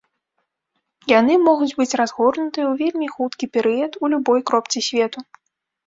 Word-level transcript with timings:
Яны 1.19 1.33
могуць 1.49 1.67
быць 1.79 1.97
разгорнутыя 2.03 2.65
ў 2.73 2.75
вельмі 2.83 3.07
хуткі 3.15 3.45
перыяд 3.59 3.91
у 4.05 4.15
любой 4.19 4.39
кропцы 4.53 4.77
свету. 4.93 5.19